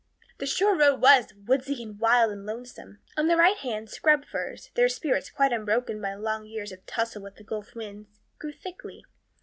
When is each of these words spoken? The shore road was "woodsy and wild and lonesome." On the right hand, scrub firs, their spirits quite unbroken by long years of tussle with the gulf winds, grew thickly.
The 0.39 0.47
shore 0.47 0.75
road 0.75 0.99
was 0.99 1.31
"woodsy 1.45 1.83
and 1.83 1.99
wild 1.99 2.31
and 2.31 2.43
lonesome." 2.43 2.97
On 3.17 3.27
the 3.27 3.37
right 3.37 3.57
hand, 3.57 3.87
scrub 3.87 4.25
firs, 4.25 4.71
their 4.73 4.89
spirits 4.89 5.29
quite 5.29 5.53
unbroken 5.53 6.01
by 6.01 6.15
long 6.15 6.47
years 6.47 6.71
of 6.71 6.83
tussle 6.87 7.21
with 7.21 7.35
the 7.35 7.43
gulf 7.43 7.75
winds, 7.75 8.09
grew 8.39 8.51
thickly. 8.51 9.05